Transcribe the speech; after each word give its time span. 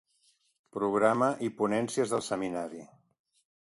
Programa 0.77 1.29
i 1.49 1.53
ponències 1.61 2.17
del 2.17 2.27
seminari. 2.33 2.85